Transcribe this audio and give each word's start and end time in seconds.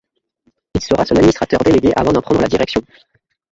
Il 0.73 0.81
sera 0.81 1.03
administrateur 1.03 1.59
délégué 1.59 1.93
avant 1.95 2.11
d'en 2.11 2.23
prendre 2.23 2.41
la 2.41 2.47
direction. 2.47 2.81